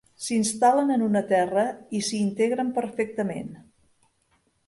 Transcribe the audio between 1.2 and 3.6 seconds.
terra i s'hi integren perfectament.